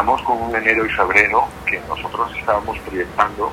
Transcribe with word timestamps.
empezamos 0.00 0.22
con 0.22 0.42
un 0.42 0.56
enero 0.56 0.86
y 0.86 0.88
febrero 0.88 1.46
que 1.66 1.78
nosotros 1.86 2.34
estábamos 2.34 2.78
proyectando, 2.78 3.52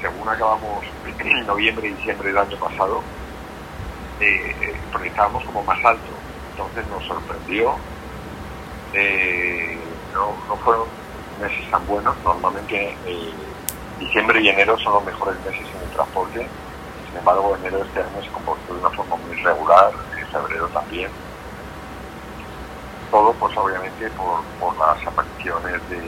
según 0.00 0.28
acabamos 0.28 0.84
en 1.18 1.46
noviembre 1.46 1.88
y 1.88 1.90
diciembre 1.94 2.28
del 2.28 2.38
año 2.38 2.56
pasado, 2.56 3.02
eh, 4.20 4.76
proyectábamos 4.92 5.42
como 5.44 5.64
más 5.64 5.84
alto. 5.84 6.12
Entonces 6.52 6.86
nos 6.88 7.04
sorprendió. 7.04 7.74
Eh, 8.92 9.76
no, 10.14 10.36
no 10.46 10.56
fueron 10.58 10.86
meses 11.40 11.68
tan 11.68 11.84
buenos. 11.88 12.16
Normalmente 12.22 12.96
eh, 13.04 13.32
diciembre 13.98 14.40
y 14.40 14.48
enero 14.48 14.78
son 14.78 14.92
los 14.94 15.04
mejores 15.04 15.36
meses 15.44 15.66
en 15.66 15.82
el 15.82 15.94
transporte. 15.94 16.46
Sin 17.08 17.18
embargo, 17.18 17.56
enero 17.56 17.82
este 17.82 18.00
año 18.00 18.22
se 18.22 18.30
comportó 18.30 18.72
de 18.72 18.80
una 18.80 18.90
forma 18.90 19.16
muy 19.16 19.34
regular, 19.42 19.90
en 20.16 20.26
febrero 20.28 20.68
también. 20.68 21.10
Todo, 23.10 23.32
pues 23.34 23.56
obviamente, 23.56 24.10
por, 24.10 24.42
por 24.58 24.76
las 24.78 25.06
apariciones 25.06 25.88
de, 25.88 26.00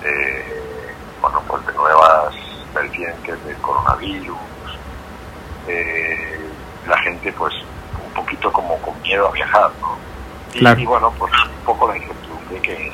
de, 0.00 0.94
bueno, 1.20 1.40
pues 1.46 1.66
de 1.66 1.72
nuevas 1.74 2.34
vertientes 2.74 3.44
del 3.44 3.56
coronavirus. 3.58 4.38
Eh, 5.66 6.50
la 6.86 6.98
gente, 6.98 7.32
pues, 7.32 7.54
un 8.04 8.12
poquito 8.12 8.50
como 8.52 8.76
con 8.78 9.00
miedo 9.02 9.28
a 9.28 9.32
viajar, 9.32 9.70
¿no? 9.80 9.96
Y, 10.54 10.58
Claro. 10.60 10.80
y 10.80 10.86
bueno, 10.86 11.12
pues 11.18 11.32
un 11.46 11.64
poco 11.64 11.88
la 11.88 11.96
incertidumbre 11.96 12.60
que, 12.60 12.92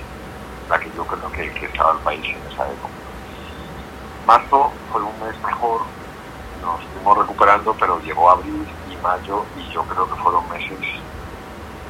la 0.68 0.78
que 0.78 0.90
yo 0.94 1.04
creo 1.06 1.30
que, 1.32 1.50
que 1.52 1.66
estaba 1.66 1.92
el 1.92 1.98
país 1.98 2.26
en 2.26 2.52
esa 2.52 2.64
época. 2.64 2.94
Marzo 4.26 4.72
fue 4.92 5.02
un 5.02 5.20
mes 5.20 5.40
mejor, 5.44 5.82
nos 6.60 6.82
fuimos 6.92 7.18
recuperando, 7.18 7.74
pero 7.78 8.00
llegó 8.00 8.28
abril 8.30 8.66
y 8.90 8.96
mayo 8.96 9.44
y 9.56 9.72
yo 9.72 9.82
creo 9.84 10.08
que 10.10 10.16
fueron 10.16 10.42
meses, 10.50 10.78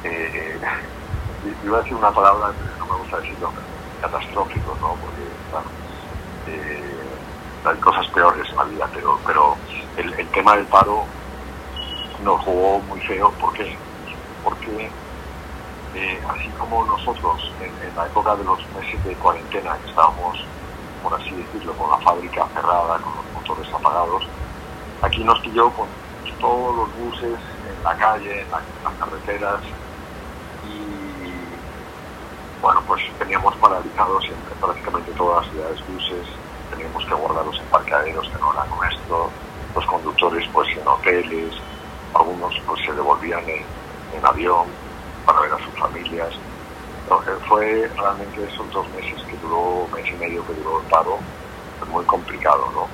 eh, 0.03 0.59
iba 1.63 1.77
a 1.77 1.81
decir 1.81 1.95
una 1.95 2.11
palabra, 2.11 2.51
no 2.79 2.85
me 2.85 2.95
gusta 2.99 3.17
decirlo, 3.17 3.51
catastróficos, 4.01 4.79
¿no? 4.79 4.95
Porque, 4.95 5.23
eh, 6.47 6.93
hay 7.65 7.77
cosas 7.77 8.07
peores 8.09 8.47
en 8.49 8.55
la 8.55 8.63
vida, 8.63 8.89
pero, 8.93 9.19
pero 9.25 9.57
el, 9.97 10.13
el 10.13 10.27
tema 10.29 10.55
del 10.55 10.65
paro 10.67 11.03
nos 12.23 12.41
jugó 12.43 12.79
muy 12.81 12.99
feo. 13.01 13.31
¿Por 13.31 13.53
qué? 13.53 13.77
Porque 14.43 14.89
eh, 15.95 16.21
así 16.29 16.49
como 16.57 16.85
nosotros 16.85 17.51
en, 17.59 17.87
en 17.87 17.95
la 17.95 18.05
época 18.05 18.35
de 18.35 18.43
los 18.43 18.59
meses 18.75 19.03
de 19.03 19.13
cuarentena 19.15 19.77
que 19.79 19.89
estábamos, 19.89 20.45
por 21.03 21.13
así 21.15 21.31
decirlo, 21.31 21.73
con 21.73 21.89
la 21.89 21.97
fábrica 21.97 22.47
cerrada, 22.53 22.99
con 22.99 23.13
los 23.15 23.25
motores 23.33 23.73
apagados, 23.73 24.23
aquí 25.01 25.23
nos 25.23 25.39
pilló 25.41 25.69
con 25.71 25.87
todos 26.39 26.75
los 26.75 26.95
buses 26.97 27.39
en 27.67 27.83
la 27.83 27.95
calle, 27.97 28.41
en, 28.41 28.47
en 28.47 28.83
las 28.83 28.93
carreteras 28.99 29.59
y 30.65 30.96
pues 32.97 33.19
teníamos 33.19 33.55
paralizados 33.57 34.25
en 34.25 34.59
prácticamente 34.59 35.11
todas 35.11 35.43
las 35.43 35.51
ciudades 35.51 35.79
buses, 35.87 36.27
teníamos 36.71 37.05
que 37.05 37.13
guardarlos 37.13 37.59
en 37.59 37.65
parqueaderos 37.67 38.27
que 38.27 38.39
no 38.39 38.51
eran 38.53 38.69
nuestros, 38.69 39.29
los 39.75 39.85
conductores 39.85 40.49
pues 40.51 40.67
en 40.75 40.87
hoteles, 40.87 41.53
algunos 42.15 42.55
pues 42.65 42.81
se 42.83 42.93
devolvían 42.93 43.43
en, 43.47 44.25
avión 44.25 44.65
para 45.25 45.41
ver 45.41 45.53
a 45.53 45.63
sus 45.63 45.79
familias. 45.79 46.33
Fue 47.47 47.89
realmente 47.95 48.43
esos 48.43 48.69
dos 48.71 48.89
meses 48.89 49.21
que 49.29 49.37
duró, 49.37 49.87
mes 49.93 50.05
y 50.11 50.15
medio 50.15 50.45
que 50.47 50.53
duró 50.53 50.81
el 50.81 50.87
paro, 50.87 51.19
fue 51.79 51.87
muy 51.89 52.03
complicado, 52.05 52.67
¿no? 52.73 52.87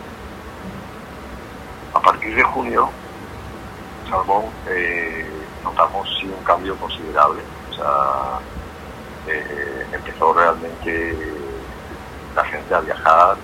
A 1.97 2.01
partir 2.01 2.35
de 2.35 2.43
junio, 2.43 2.89
Salmón, 4.09 4.45
eh, 4.67 5.47
notamos 5.63 6.07
sí 6.19 6.27
un 6.27 6.43
cambio 6.43 6.75
considerable. 6.75 7.41
O 7.71 7.73
sea, 7.73 8.39
eh, 9.27 9.72
empezó 9.93 10.33
realmente 10.33 11.15
la 12.35 12.43
gente 12.45 12.73
a 12.73 12.81
viajar, 12.81 13.37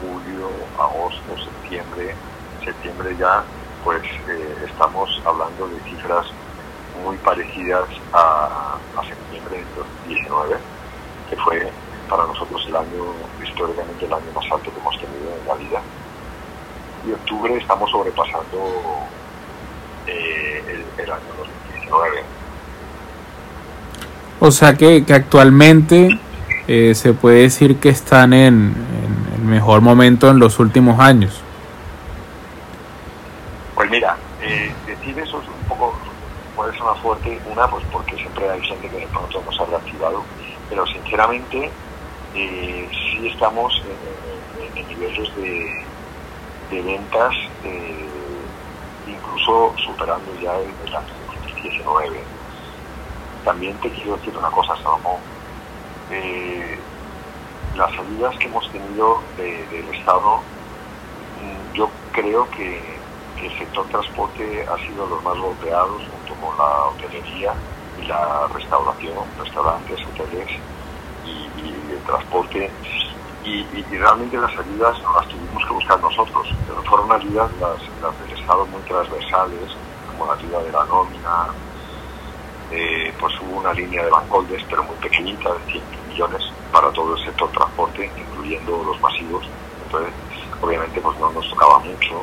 julio, 0.00 0.50
agosto, 0.78 1.36
septiembre, 1.38 2.14
septiembre 2.64 3.14
ya, 3.16 3.44
pues 3.84 4.02
eh, 4.28 4.56
estamos 4.64 5.10
hablando 5.24 5.68
de 5.68 5.78
cifras 5.80 6.26
muy 7.02 7.16
parecidas 7.18 7.88
a, 8.12 8.78
a 8.96 9.04
septiembre 9.04 9.58
del 9.58 9.74
2019, 9.74 10.56
que 11.28 11.36
fue 11.36 11.72
para 12.08 12.24
nosotros 12.26 12.64
el 12.68 12.76
año, 12.76 13.14
históricamente 13.42 14.06
el 14.06 14.12
año 14.12 14.32
más 14.34 14.44
alto 14.50 14.72
que 14.72 14.78
hemos 14.78 14.98
tenido 14.98 15.36
en 15.40 15.46
la 15.46 15.54
vida. 15.54 15.82
Y 17.06 17.12
octubre 17.12 17.56
estamos 17.56 17.90
sobrepasando 17.90 19.08
eh, 20.06 20.64
el, 20.68 21.04
el 21.04 21.12
año 21.12 21.34
2019. 21.36 22.43
O 24.40 24.50
sea 24.50 24.74
que, 24.74 25.04
que 25.04 25.14
actualmente 25.14 26.18
eh, 26.66 26.94
se 26.94 27.12
puede 27.12 27.42
decir 27.42 27.78
que 27.78 27.90
están 27.90 28.32
en, 28.32 28.74
el 29.36 29.42
mejor 29.42 29.80
momento 29.80 30.30
en 30.30 30.38
los 30.38 30.58
últimos 30.58 30.98
años. 30.98 31.40
Pues 33.74 33.90
mira, 33.90 34.16
eh, 34.40 34.72
decir 34.86 35.18
eso 35.18 35.40
es 35.40 35.48
un 35.48 35.68
poco, 35.68 35.94
puede 36.56 36.76
sonar 36.78 36.96
fuerte, 37.02 37.38
una, 37.50 37.66
pues 37.68 37.84
porque 37.92 38.16
siempre 38.16 38.48
hay 38.48 38.62
gente 38.62 38.88
que 38.88 38.98
de 38.98 39.06
pronto 39.08 39.42
nos 39.44 39.60
ha 39.60 39.64
reactivado, 39.66 40.24
pero 40.70 40.86
sinceramente 40.86 41.70
eh, 42.34 42.88
sí 42.90 43.28
estamos 43.28 43.82
en 44.74 44.88
niveles 44.88 45.36
de, 45.36 45.84
de 46.70 46.82
ventas, 46.82 47.34
eh, 47.64 48.08
incluso 49.06 49.74
superando 49.76 50.32
ya 50.40 50.56
el, 50.56 50.70
el 50.86 50.96
año 50.96 51.06
2019. 51.44 52.43
También 53.44 53.78
te 53.78 53.92
quiero 53.92 54.16
decir 54.16 54.36
una 54.36 54.50
cosa, 54.50 54.74
Salomón. 54.82 55.20
Eh, 56.08 56.82
las 57.74 57.90
ayudas 57.98 58.34
que 58.40 58.48
hemos 58.48 58.68
tenido 58.72 59.28
de- 59.36 59.66
del 59.68 59.88
Estado, 59.90 60.46
mm, 61.34 61.72
yo 61.72 61.92
creo 62.10 62.48
que, 62.50 63.04
el 63.36 63.58
sector 63.58 63.86
transporte 63.88 64.64
ha 64.66 64.86
sido 64.86 65.06
los 65.06 65.22
más 65.22 65.36
golpeados 65.36 66.02
junto 66.08 66.34
con 66.36 66.56
la 66.56 66.64
hotelería 66.86 67.54
y 67.94 68.02
la 68.06 68.48
restauración, 68.54 69.36
restaurantes, 69.36 70.00
hoteles 70.06 70.48
y, 71.22 71.90
el 71.90 72.02
transporte. 72.04 72.78
Y, 73.42 73.84
realmente 73.98 74.38
las 74.38 74.56
ayudas 74.58 74.96
no 75.02 75.12
las 75.18 75.28
tuvimos 75.28 75.62
que 75.68 75.74
buscar 75.74 76.00
nosotros, 76.00 76.48
pero 76.64 76.82
fueron 76.84 77.12
ayudas 77.12 77.52
las 77.52 78.18
del 78.18 78.32
Estado 78.32 78.66
muy 78.66 78.82
transversales, 78.84 79.70
como 80.06 80.26
la 80.26 80.34
ayuda 80.34 80.62
de 80.62 80.72
la 80.72 80.86
nómina, 80.86 81.54
eh, 82.70 83.12
pues 83.18 83.32
hubo 83.40 83.58
una 83.58 83.72
línea 83.72 84.04
de 84.04 84.10
bancoldes, 84.10 84.62
pero 84.68 84.82
muy 84.84 84.96
pequeñita, 84.96 85.52
de 85.52 85.72
100 85.72 85.82
millones 86.08 86.42
para 86.72 86.90
todo 86.92 87.16
el 87.16 87.24
sector 87.24 87.50
transporte, 87.50 88.10
incluyendo 88.16 88.82
los 88.84 89.00
masivos. 89.00 89.46
Entonces, 89.84 90.12
obviamente, 90.60 91.00
pues 91.00 91.18
no 91.18 91.30
nos 91.30 91.48
tocaba 91.50 91.78
mucho. 91.80 92.22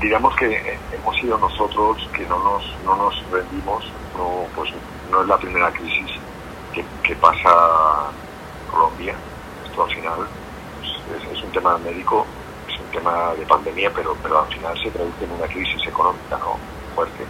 Digamos 0.00 0.34
que 0.36 0.46
eh, 0.46 0.78
hemos 0.92 1.16
sido 1.16 1.38
nosotros 1.38 2.08
que 2.12 2.26
no 2.26 2.38
nos, 2.38 2.64
no 2.84 2.96
nos 2.96 3.30
rendimos, 3.30 3.84
no, 4.16 4.46
pues 4.54 4.70
no 5.10 5.22
es 5.22 5.28
la 5.28 5.38
primera 5.38 5.70
crisis 5.70 6.10
que, 6.72 6.84
que 7.02 7.14
pasa 7.16 8.10
Colombia. 8.70 9.14
Esto 9.64 9.84
al 9.84 9.90
final 9.90 10.28
pues, 10.80 11.22
es, 11.22 11.38
es 11.38 11.42
un 11.42 11.52
tema 11.52 11.78
médico, 11.78 12.26
es 12.68 12.80
un 12.80 12.86
tema 12.90 13.34
de 13.34 13.46
pandemia, 13.46 13.92
pero, 13.94 14.16
pero 14.22 14.40
al 14.40 14.48
final 14.48 14.76
se 14.82 14.90
traduce 14.90 15.24
en 15.24 15.32
una 15.32 15.46
crisis 15.46 15.86
económica 15.86 16.38
¿no? 16.38 16.58
fuerte 16.94 17.24